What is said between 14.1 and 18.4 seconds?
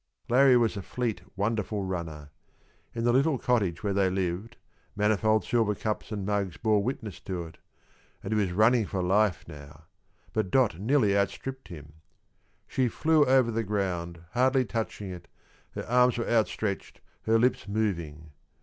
hardly touching it, her arms were outstretched, her lips moving.